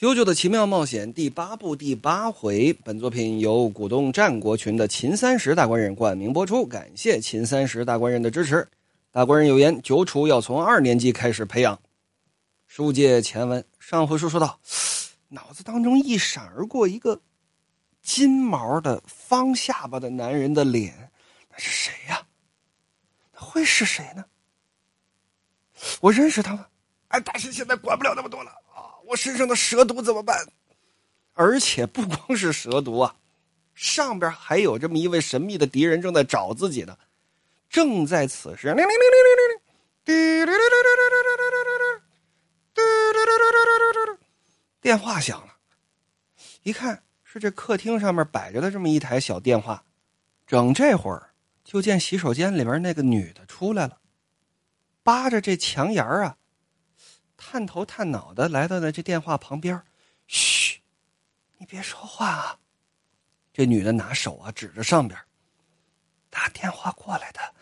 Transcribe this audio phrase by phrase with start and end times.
[0.02, 8.66] 《九九的奇妙冒险》第八部第八回，本作品由鼓动战国群的秦三十大官人冠名播出，感谢秦三十大官人的支持。
[9.12, 11.78] 大官人有言：九楚要从二年级开始培养。
[12.66, 14.58] 书接前文，上回书说到，
[15.28, 17.20] 脑子当中一闪而过一个
[18.00, 21.10] 金毛的方下巴的男人的脸，
[21.50, 22.22] 那是谁呀？
[23.32, 24.24] 会是谁呢？
[26.00, 26.66] 我认识他吗？
[27.08, 28.50] 哎，但是现在管不了那么多了。
[29.10, 30.46] 我身上的蛇毒怎么办？
[31.34, 33.16] 而且不光是蛇毒啊，
[33.74, 36.96] 上边还有这么一位神秘的敌人正在找自己呢。
[37.68, 38.74] 正在此时，
[44.80, 45.54] 电话响了，
[46.62, 49.84] 一看是这客厅上面摆着的这么一台小电话。
[50.46, 51.30] 整这会儿，
[51.64, 53.98] 就见洗手间里边那个女的出来了，
[55.02, 56.36] 扒着这墙沿啊。
[57.42, 59.82] 探头探脑的来到了这电话旁边，
[60.26, 60.82] 嘘，
[61.56, 62.60] 你别说话啊！
[63.50, 65.18] 这女的拿手啊指着上边，
[66.28, 67.54] 打电话过来的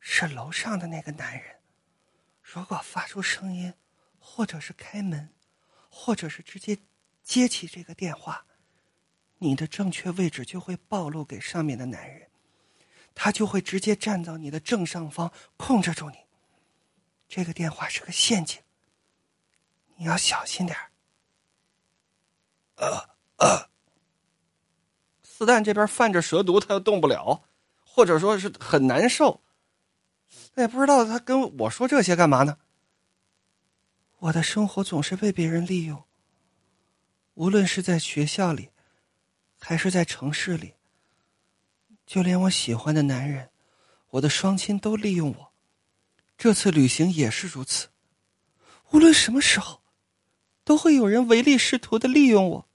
[0.00, 1.56] 是楼上的那个男人。
[2.42, 3.74] 如果发出声音，
[4.18, 5.28] 或者是开门，
[5.90, 6.78] 或者是直接
[7.22, 8.46] 接起这个电话，
[9.38, 12.30] 你的正确位置就会暴露给上面的男人，
[13.14, 16.16] 他就会直接站到你的正上方控制住你。
[17.28, 18.62] 这个电话是个陷阱。
[19.98, 20.76] 你要小心点
[22.76, 23.08] 呃
[23.38, 23.70] 呃，
[25.22, 27.44] 四蛋这边犯着蛇毒，他又动不了，
[27.84, 29.42] 或者说是很难受。
[30.56, 32.58] 也不知道他跟我说这些干嘛呢？
[34.18, 36.04] 我的生活总是被别人利用，
[37.34, 38.70] 无论是在学校里，
[39.58, 40.74] 还是在城市里，
[42.06, 43.50] 就连我喜欢的男人，
[44.10, 45.52] 我的双亲都利用我。
[46.36, 47.88] 这次旅行也是如此，
[48.90, 49.82] 无论什么时候。
[50.66, 52.68] 都会有人唯利是图的利用我。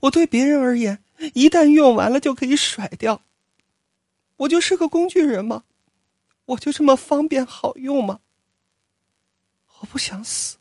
[0.00, 1.02] 我对别人而言，
[1.32, 3.22] 一旦用完了就可以甩掉。
[4.36, 5.62] 我就是个工具人吗？
[6.44, 8.18] 我就这么方便好用吗？
[9.78, 10.56] 我不想死。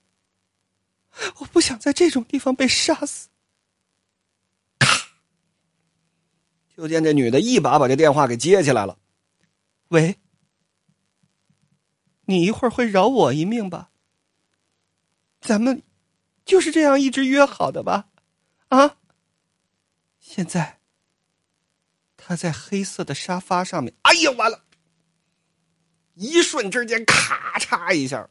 [1.40, 3.30] 我不想在这种地方被杀死。
[4.78, 5.08] 咔！
[6.78, 9.00] 就见这女的一把把这电话给接起来了。
[9.88, 10.18] 喂，
[12.26, 13.90] 你一会儿会饶我一命吧？
[15.42, 15.82] 咱们。
[16.46, 18.08] 就是这样一直约好的吧，
[18.70, 18.98] 啊！
[20.20, 20.80] 现在
[22.18, 24.64] 他在黑色的沙发上面，哎呀，完了！
[26.16, 28.30] 一瞬之间，咔嚓一下，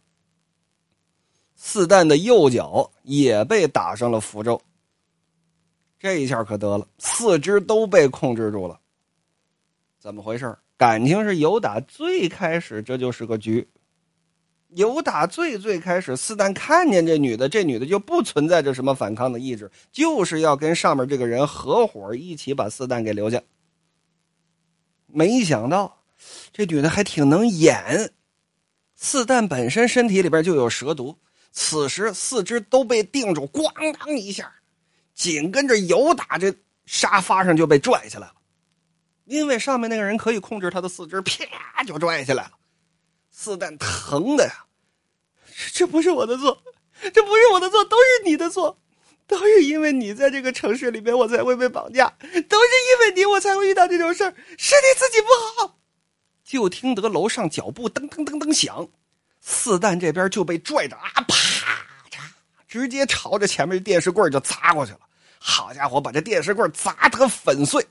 [1.56, 4.60] 四蛋的右脚也被打上了符咒。
[5.98, 8.81] 这一下可得了，四肢都被控制住了。
[9.98, 10.56] 怎么回事？
[10.77, 13.69] 感情是由打最开始，这就是个局。
[14.75, 23.42] 由打最最开始，四蛋看见这女的，这女的就不存在着什么反抗的意志，就是要跟上面这个人合伙一起把四蛋给留下。
[25.06, 26.03] 没想到，
[26.53, 28.12] 这女的还挺能演。
[28.94, 31.19] 四蛋本身身体里边就有蛇毒，
[31.50, 34.53] 此时四肢都被定住，咣当一下，
[35.14, 36.54] 紧跟着由打这
[36.86, 38.34] 沙发上就被拽下来了，
[39.25, 42.53] 因为上面那个人可以控制他的四肢，啪就拽下来了。
[43.30, 44.66] 四蛋疼的呀，
[45.72, 46.62] 这不是我的错，
[47.12, 48.78] 这不是我的错，都是你的错，
[49.26, 55.28] 都是因为你在这个城市里面，我才会被绑架，都是因为你，我才会遇到这种事儿，是你自己不
[55.62, 55.78] 好。
[56.44, 58.88] 就听得楼上脚步噔噔噔噔响，
[59.41, 61.34] 四蛋这边就被拽着啊，啪
[62.10, 62.20] 嚓，
[62.66, 65.00] 直接朝着前面电视柜就砸过去了。
[65.38, 67.86] 好家伙，把这电视柜砸得粉碎。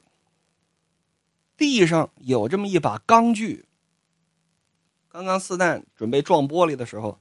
[1.57, 3.65] 地上有这么一把钢锯。
[5.09, 7.19] 刚刚四蛋准备撞玻璃的时候，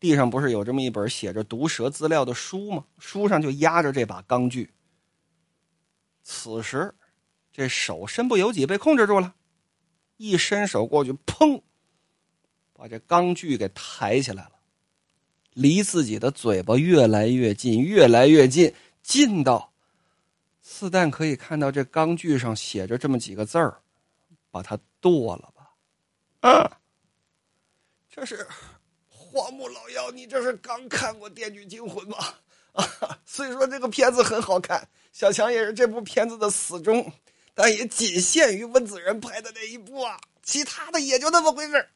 [0.00, 2.84] 地上不是有这么一本写着毒蛇资料的书吗？
[2.98, 4.70] 书上就压着这把钢锯。
[6.24, 6.92] 此时，
[7.52, 9.34] 这手身不由己被控制住了，
[10.16, 11.62] 一伸手过去，砰，
[12.72, 14.52] 把这钢锯给抬起来了，
[15.54, 19.72] 离自己的嘴巴越来越近，越来越近，近到
[20.60, 23.80] 四蛋可以看到这钢锯上写着这么几个字儿
[24.50, 25.70] ：“把它剁了吧。”
[26.50, 26.77] 啊。
[28.18, 28.44] 这是
[29.08, 32.34] 荒木老妖，你这是刚看过《电锯惊魂》吗？
[32.74, 37.12] 啊，虽说这个片子很好看，小强也是这部片子的死忠，
[37.54, 41.88] 但也仅限于温子仁拍的那一部啊，其他的也就那么回事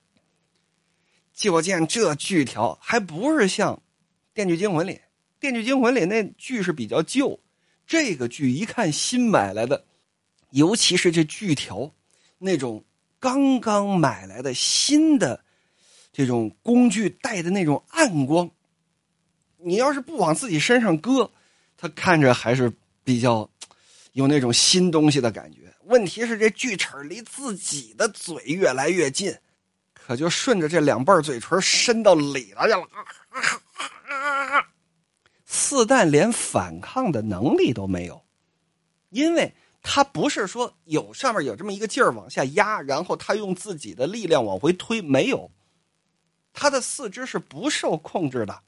[1.35, 3.75] 就见这锯条还不是像
[4.33, 4.95] 《电锯惊魂》里，
[5.41, 7.37] 《电锯惊魂》里那锯是比较旧，
[7.85, 9.85] 这个锯一看新买来的，
[10.51, 11.91] 尤其是这锯条，
[12.39, 12.85] 那种
[13.19, 15.43] 刚刚买来的新的。
[16.13, 18.51] 这种工具带的那种暗光，
[19.57, 21.31] 你要是不往自己身上搁，
[21.77, 22.73] 他看着还是
[23.03, 23.49] 比较
[24.13, 25.59] 有那种新东西的感觉。
[25.85, 29.35] 问题是这锯齿离自己的嘴越来越近，
[29.93, 32.87] 可就顺着这两瓣嘴唇伸到里头去了。
[35.45, 38.23] 四蛋连反抗的能力都没有，
[39.11, 45.51] 因为他不是说有上面有这么一个劲儿往下压，然后他用自己的力量往回推，没有，
[46.53, 48.63] 他的四肢是不受控制的，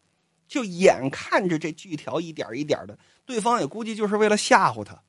[0.49, 5.01] 就眼看着这锯条一点一点的，对方也估计就是为了吓唬他。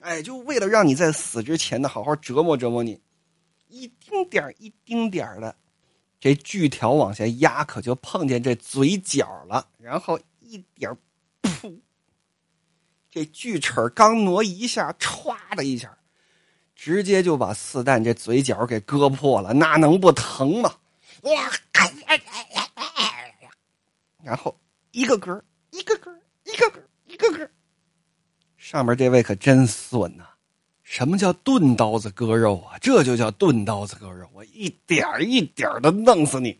[0.00, 3.00] 哎，就为了让你在死之前呢，好好折磨折磨你，
[3.68, 5.56] 一丁点儿一丁点儿的，
[6.20, 10.96] 这锯条往下压，可就碰见这嘴角了，然后一点
[11.42, 11.80] 噗，
[13.10, 15.98] 这锯齿刚挪一下，歘的一下，
[16.76, 20.76] 直接就把四蛋这嘴角给割破了，那能不疼吗？
[21.22, 21.50] 哇！
[24.22, 24.54] 然后
[24.90, 26.12] 一个根一个根
[26.44, 27.48] 一个根一个根
[28.56, 30.24] 上面这位可真损呐！
[30.82, 32.78] 什么叫钝刀子割肉啊？
[32.80, 36.58] 这就叫钝刀子割肉，我一点一点的弄死你！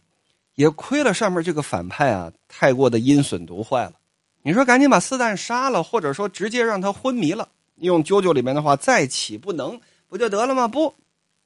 [0.54, 3.94] 也亏了上面这个反派啊，太过的阴损毒坏了。
[4.42, 10.68] 你说赶紧把四蛋杀了，或者说直接让他昏迷了，用啾啾里面的话再起不能，不就得了吗？
[10.68, 10.94] 不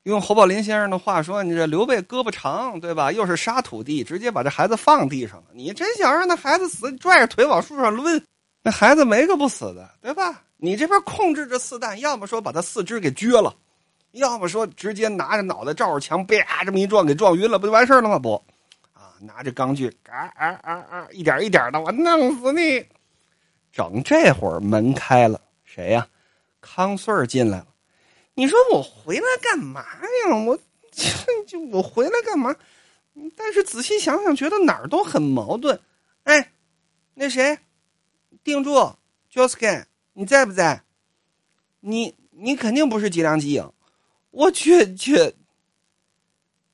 [0.04, 3.12] 用侯宝林先生的话说，你这刘备胳膊长，对吧？
[3.12, 5.44] 又是杀土地，直接把这孩子放地上了。
[5.52, 8.20] 你真想让那孩子死，你拽着腿往树上抡，
[8.62, 10.42] 那孩子没个不死的，对吧？
[10.56, 13.54] 你这边控制着四蛋，要么说把他四肢给撅了，
[14.12, 18.18] 要么说直接拿着脑袋照着墙，啪这么一撞，给撞晕了，不就完事了吗？
[18.18, 18.34] 不，
[18.92, 22.84] 啊，拿着钢锯，啊啊啊啊，一点一点的，我弄死你！
[23.72, 26.06] 整这会儿门开了，谁呀？
[26.60, 27.66] 康顺进来了。
[28.34, 30.36] 你说我回来干嘛呀？
[30.46, 30.58] 我
[31.46, 32.54] 就我回来干嘛？
[33.36, 35.78] 但是仔细想想，觉得哪儿都很矛盾。
[36.24, 36.52] 哎，
[37.14, 37.58] 那谁，
[38.42, 38.72] 定住
[39.28, 40.82] j o s k i n 你在不在？
[41.80, 43.70] 你你肯定不是吉良吉影，
[44.30, 45.34] 我去去。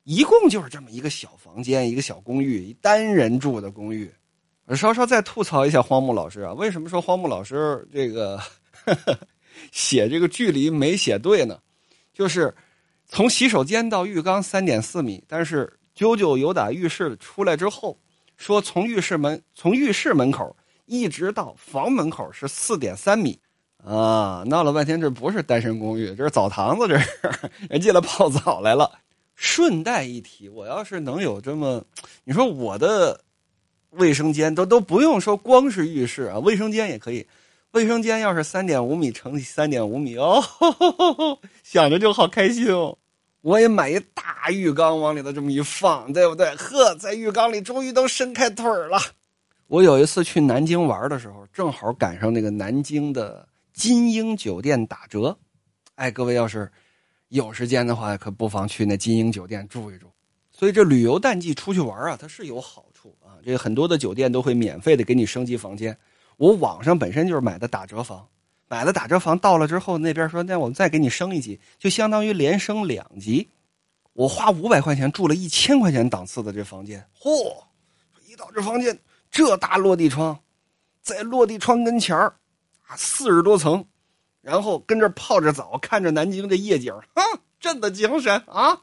[0.05, 4.11] 一共就是这么一个小房间，一个小公寓，单人住的公寓。
[4.75, 8.41] 稍稍再吐槽一下荒木老师啊，为什么说荒木老师这个
[9.73, 11.59] 写这个距离没写对呢？
[12.13, 12.55] 就是
[13.07, 17.99] 从洗手间到浴缸三点四米，但是啾啾有打浴室出来之后，
[18.37, 20.57] 说从浴室门从浴室门口。
[20.91, 23.39] 一直到房门口是四点三米，
[23.85, 27.11] 啊，闹了半天这不是单身公寓，这是澡堂子，这是
[27.69, 28.91] 人进来泡澡来了。
[29.35, 31.85] 顺带一提，我要是能有这么，
[32.25, 33.21] 你说我的
[33.91, 37.27] 卫生间都都不用说，光是浴室啊，卫生间也可以。
[37.73, 40.43] 卫生间要是三点五米乘以三点五米哦，
[41.63, 42.97] 想着就好开心哦。
[43.43, 46.55] 我也买一大浴缸往里头这么一放，对不对？
[46.57, 48.99] 呵，在浴缸里终于都伸开腿了。
[49.69, 55.39] 我有一次去南京玩的时候，正好赶上那个南京的金鹰酒店打折，
[55.97, 56.71] 哎，各位要是
[57.29, 60.11] 有时间的话，可不妨去那金鹰酒店住一住。
[60.51, 63.37] 所以这旅游淡季出去玩啊，它是有好处啊。
[63.45, 65.97] 这很多的酒店都会免费的给你升级房间。
[66.39, 68.27] 我网上本身就是买的打折房，
[68.69, 73.51] 买了打折房到了之后，那边说那我们再给你升一级，就相当于连升两级。
[74.15, 77.65] 我花五百块钱住了一千块钱档次的这房间，嚯，
[78.27, 78.99] 一到这房间。
[79.31, 80.41] 这大落地窗，
[81.03, 82.35] 在落地窗跟前儿，
[82.87, 83.85] 啊，四十多层，
[84.41, 87.23] 然后跟这泡着澡，看着南京的夜景，啊，
[87.61, 88.81] 朕的精神啊！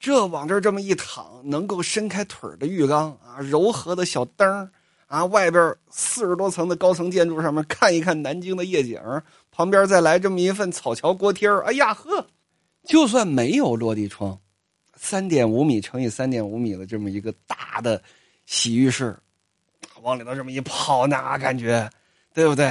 [0.00, 4.70] 这往这这么一躺，能够伸开腿的浴缸啊，柔和的小灯
[5.14, 9.00] 啊，外边四十多层的高层建筑上面看一看南京的夜景，
[9.52, 12.26] 旁边再来这么一份草桥锅贴哎呀呵，
[12.82, 14.36] 就算没有落地窗，
[14.96, 18.02] 三点五米乘以三点五米的这么一个大的
[18.44, 19.16] 洗浴室。
[20.02, 21.88] 往里头这么一泡，那感觉，
[22.34, 22.68] 对不对？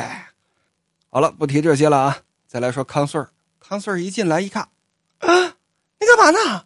[1.10, 2.18] 好了，不提这些了啊。
[2.46, 3.26] 再来说康顺
[3.62, 4.64] 康顺一进来一看，
[5.20, 5.30] 啊，
[5.98, 6.66] 你干嘛呢？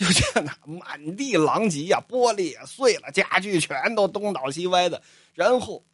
[0.00, 5.02] 就见那满地狼藉呀，玻璃也碎了，家具全都东倒西歪的。
[5.34, 5.84] 然后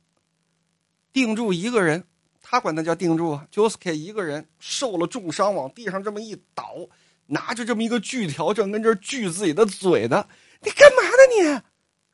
[1.13, 2.05] 定住一个人，
[2.41, 3.49] 他管他叫定住啊。
[3.53, 6.77] ，Joske 一个人受了重伤，往地上这么一倒，
[7.27, 10.29] 拿着这么一个锯条，正跟这锯自己的嘴呢。
[10.61, 11.61] 你干嘛呢你？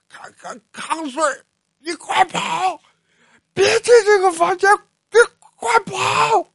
[0.09, 1.45] 康康康顺，
[1.79, 2.81] 你快跑！
[3.53, 4.75] 别进这个房间！
[5.11, 5.21] 别
[5.57, 6.49] 快跑！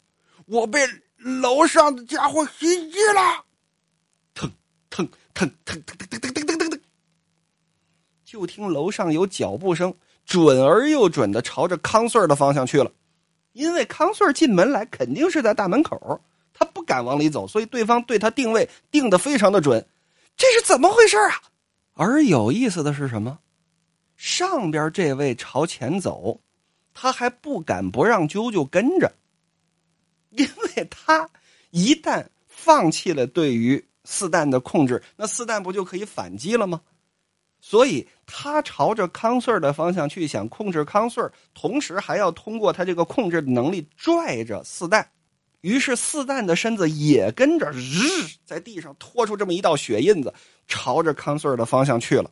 [0.48, 0.80] 我被
[1.18, 3.46] 楼上的家伙袭击了！
[4.34, 4.52] 疼
[4.90, 6.80] 疼腾腾腾腾腾腾腾腾腾！
[8.26, 9.94] 就听楼上有脚步声，
[10.26, 12.92] 准而又准的朝着康顺的方向去了。
[13.54, 16.20] 因为康顺进门来肯定是在大门口，
[16.54, 19.86] 他不敢往里走，所以对方对他定位定的非常的准。
[20.36, 21.40] 这是怎么回事啊？
[21.94, 23.38] 而有意思的是什么？
[24.16, 26.42] 上边这位朝前走，
[26.96, 29.14] 他还不敢不让啾啾跟着，
[30.32, 31.30] 因为他
[31.70, 36.80] 一旦放弃了对于四蛋的控制，那四蛋不就可以反击了吗？
[37.60, 45.06] 所以他朝着康穗儿的方向去，想控制康穗儿，同时还要通过他这个控制能力拽着四蛋。
[45.60, 48.00] 于是四蛋的身子也跟着日
[48.46, 50.34] 在地上拖出这么一道血印子，
[50.68, 52.32] 朝着康穗儿的方向去了。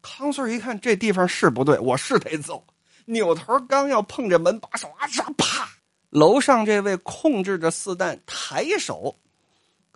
[0.00, 2.64] 康穗儿一看这地方是不对，我是得走。
[3.06, 5.68] 扭头刚要碰着门把手，啊啪！
[6.10, 9.18] 楼上这位控制着四蛋抬手，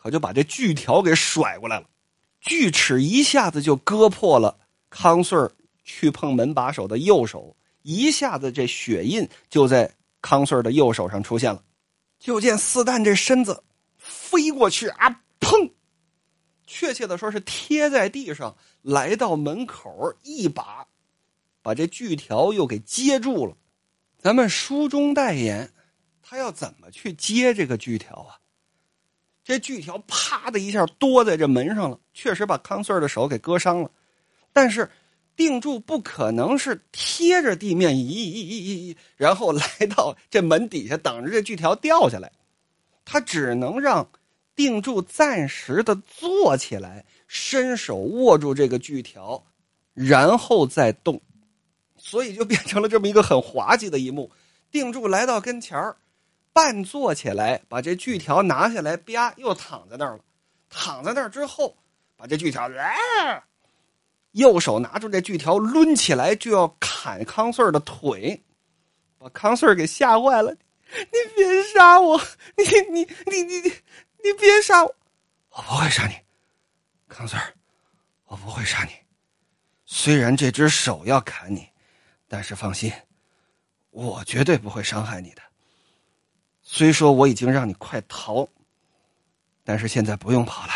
[0.03, 1.89] 可就把这锯条给甩过来了。
[2.41, 4.59] 锯齿一下子就割破了
[4.91, 5.49] 康顺
[5.85, 11.63] 去碰门把手的右手，一下子这血印就在康顺的右手上出现了。
[12.19, 13.63] 就见四蛋这身子
[13.97, 15.71] 飞过去啊，砰！
[16.67, 20.85] 确切的说是贴在地上，来到门口，一把
[21.63, 23.57] 把这锯条又给接住了。
[24.19, 25.73] 咱们书中代言，
[26.23, 28.42] 他要怎么去接这个锯条啊？
[29.45, 33.91] 这锯条啪的一下多在这门上了，确实把康穗儿的手给割伤了。
[34.53, 34.89] 但是
[35.35, 39.65] 定柱不可能是贴着地面，咦咦咦咦，然后来
[39.97, 42.31] 到这门底下等着这锯条掉下来，
[43.05, 44.09] 他只能让
[44.55, 49.43] 定柱暂时的坐起来，伸手握住这个锯条，
[49.95, 51.21] 然后再动，
[51.97, 54.31] 所以就变成了这么一个很滑稽的一幕。
[54.71, 55.97] 定柱来到跟前儿。
[56.53, 60.25] 半坐起来，把这锯条拿下来，啪，又躺在那儿了。
[60.69, 61.77] 躺在那儿之后，
[62.17, 62.71] 把这锯条，
[64.33, 68.43] 右手拿住这锯条，抡起来就要砍康穗儿的腿，
[69.19, 70.55] 把康穗儿给吓坏了。
[70.95, 72.21] 你别杀我！
[72.57, 73.69] 你你你你你
[74.23, 74.95] 你别杀我！
[75.51, 76.15] 我不会杀你，
[77.09, 77.55] 康穗儿，
[78.27, 78.93] 我不会杀你。
[79.87, 81.69] 虽然这只手要砍你，
[82.29, 82.93] 但是放心，
[83.91, 85.43] 我绝对不会伤害你的。
[86.75, 88.49] 虽说我已经让你快逃，
[89.63, 90.73] 但是现在不用跑了。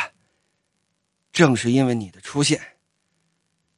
[1.33, 2.61] 正是因为你的出现，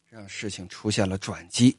[0.08, 1.78] 让事情出现了转机。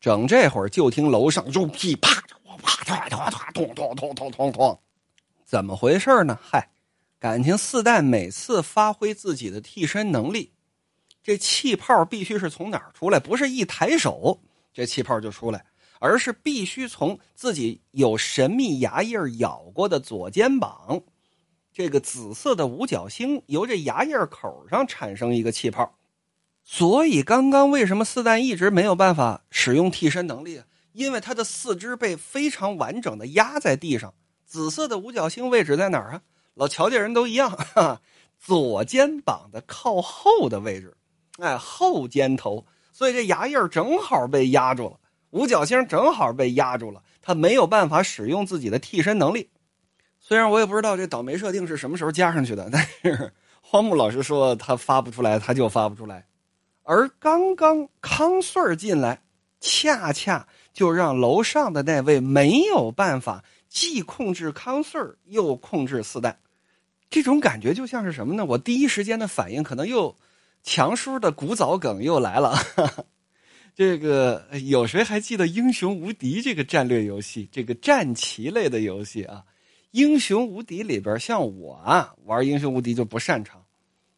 [0.00, 2.18] 整这会儿，就听楼上就噼啪
[2.62, 4.80] 啪啪啪啪咚咚咚咚咚咚，
[5.44, 6.40] 怎么回事呢？
[6.42, 6.70] 嗨，
[7.18, 10.54] 感情四代每次发挥自己的替身能力，
[11.22, 13.20] 这气泡必须是从哪儿出来？
[13.20, 14.40] 不是一抬手，
[14.72, 15.66] 这气泡就出来。
[15.98, 21.02] 而是必须从自己有神秘牙印咬过的左肩膀，
[21.72, 25.94] 这个紫色的五角星由这牙印口上产生一个气泡，
[26.64, 30.66] 所以刚刚为什么四蛋一直没有办法使用替身能力啊？
[30.92, 34.14] 因为他的四肢被非常完整的压在地上。
[34.46, 36.22] 紫色的五角星位置在哪儿啊？
[36.54, 38.00] 老乔家人都一样，哈，
[38.38, 40.96] 左肩膀的靠后的位置，
[41.38, 44.98] 哎，后肩头，所以这牙印正好被压住了。
[45.36, 49.50] 五角星正好被压住了，他没有办法使用自己的替身能力。
[50.18, 56.26] 虽然我也不知道这倒霉设定是什么时候加上去的，但是荒木老师说他发不出来，他就发不出来。
[56.84, 59.20] 而刚刚康穗进来，
[59.60, 66.38] 恰恰就让楼上的那位没有办法既控制康穗又控制四蛋。
[67.10, 68.44] 这种感觉就像是什么呢？
[68.46, 70.16] 我第一时间的反应可能又
[70.62, 72.56] 强叔的古早梗又来了。
[73.76, 77.46] 这个有谁还记得《英雄无敌》这个战略游戏？
[77.52, 79.44] 这个战棋类的游戏啊，
[79.90, 83.62] 《英雄无敌》里边，像我啊玩《英雄无敌》就不擅长，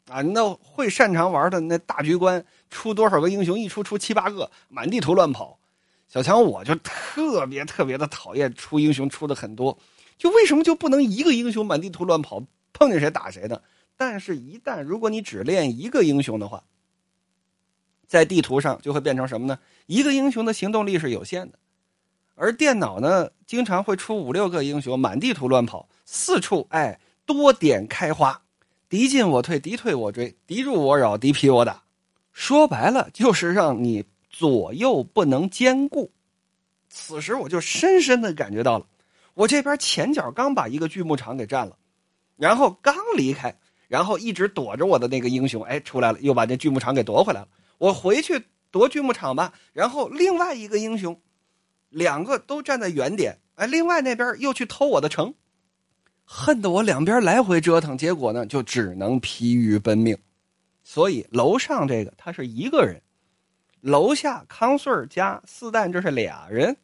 [0.06, 5.58] 啊，那会擅长玩的那大局观出多少个英雄，一出出七八个，满地图乱跑。
[6.06, 9.76] 小强我就特别特别的讨厌出英雄出的很多，
[10.16, 12.40] 就为什么就不能一个英雄满地图乱跑，
[12.72, 13.60] 碰见谁打谁呢？
[13.96, 16.62] 但是，一旦如果你只练一个英雄的话，
[18.08, 19.58] 在地图上就会变成什么呢？
[19.86, 21.58] 一个英雄的行动力是有限的，
[22.34, 28.40] 而电脑呢，经常会出五六个英雄满地图乱跑，四处哎多点开花，
[28.88, 31.82] 敌进我退，敌退我追，敌入我扰，敌疲我打。
[32.32, 36.10] 说白了就是让你左右不能兼顾。
[36.88, 38.86] 此时我就深深的感觉到了，
[39.34, 41.76] 我这边前脚刚把一个锯木厂给占了，
[42.36, 43.54] 然后刚离开，
[43.86, 47.48] 然后一直躲着我的那个英雄哎出来了，又把这锯木厂给夺回来了。
[47.78, 51.20] 我回去夺锯木厂吧，然后另外一个英雄，
[51.88, 55.32] 两个都站在原点，哎，另外那边又去偷我的城，
[56.24, 60.18] 恨得我两边来回折腾，结果呢就只能疲于奔命。
[60.82, 63.00] 所以楼上这个他是一个人，
[63.80, 66.76] 楼下康顺儿加四蛋这是俩人，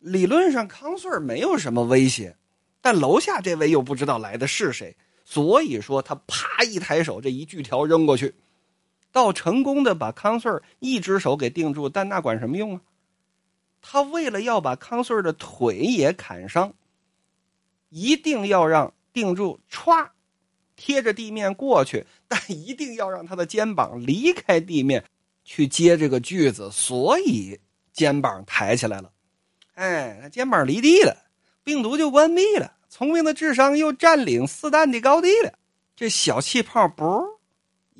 [0.00, 2.36] 理论上康顺儿没有什么威胁，
[2.80, 8.34] 但楼下这位又不知道来的是谁，所以说他啪一抬手，这一锯条扔过去。
[9.14, 12.80] 到成功的把康穗儿一只手给定住，但那管什么用啊？
[13.80, 16.74] 他为了要把康顺的腿也砍伤，
[17.90, 20.08] 一定要让定住歘
[20.74, 25.04] 贴着地面过去，但一定要让他的肩膀离开地面
[25.44, 27.60] 去接这个锯子，所以
[27.92, 29.12] 肩膀抬起来了。
[29.74, 31.16] 哎，肩膀离地了，
[31.62, 35.52] 病毒就关闭了，聪明的智商又占领四弹的高地了。
[35.94, 37.33] 这小气泡不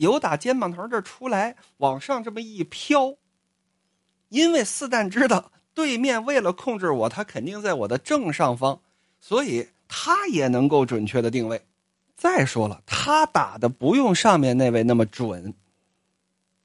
[0.05, 3.17] 由打肩膀头这出来，往上这么一飘。
[4.29, 8.81] 因为四蛋知道对面为了控制我，他肯定在我的正上方，
[9.21, 11.63] 所以他也能够准确的定位。
[12.17, 15.55] 再说了，他打的不用上面那位那么准，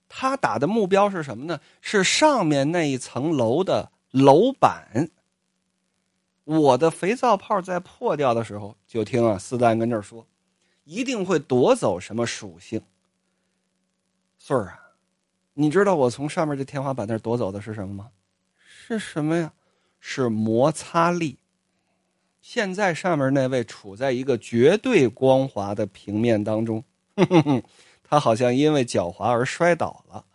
[0.08, 1.60] 他打的目标是什么呢？
[1.81, 5.10] 是上面那一层楼的楼板。
[6.46, 10.25] 我的肥皂泡在破掉的时候，就听啊四蛋跟这儿说。
[10.86, 12.81] 一定会夺走什么属性？
[14.50, 14.79] 穗儿啊，
[15.53, 18.10] 你知道我从上面这天花板那儿夺走的是什么吗？
[18.58, 19.53] 是什么呀？
[20.00, 21.38] 是摩擦力。
[22.41, 26.84] 现在上面那位处在一个绝对光滑的平面当中，
[28.03, 30.25] 他好像因为脚滑而摔倒了，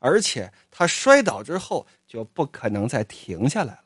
[0.00, 3.84] 而且他摔倒之后就不可能再停下来了。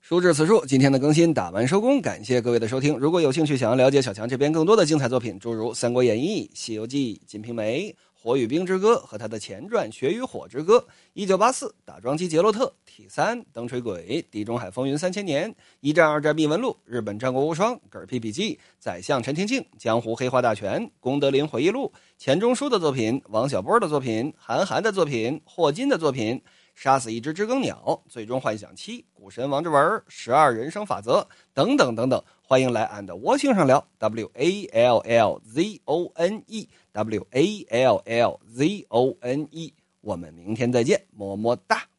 [0.00, 2.96] 书至此处，今天的更新打完收工，感谢各位的收听。
[2.96, 7.90] 如果有兴趣想要了解小强这边更多的精彩作品，诸如《三国演义》《西游记》《金瓶梅》
[8.22, 10.78] 《火与冰之歌》和他的前传《雪与火之歌》
[11.12, 15.50] 《一九八四》《打桩机杰洛特》《T 三》《灯锤鬼》《地中海风云三千年》
[15.80, 26.40] 《一战二战秘闻录》《日本战国无双》《嗝屁笔记》《宰相陈廷敬》《江湖黑话大全》《功德林回忆录》钱钟书的作品、王小波的作品、韩寒的作品、霍金的作品。
[26.74, 39.48] 杀死一只知更鸟，最终幻想七，股神王志文，十二人生法则等等等等，欢迎来俺的窝星上聊 w a l l z o n e W A l l z o n
[39.50, 41.91] e，我们明天再见，么么哒。